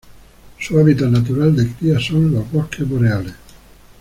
[0.59, 3.35] Su hábitat natural de cría son los bosques boreales.